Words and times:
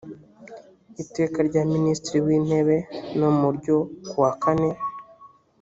iteka 1.03 1.37
rya 1.47 1.61
minisitiri 1.73 2.19
w 2.25 2.29
intebe 2.37 2.77
no 3.17 3.29
ryo 3.57 3.77
ku 4.07 4.15
wa 4.23 4.31
kane 4.43 4.69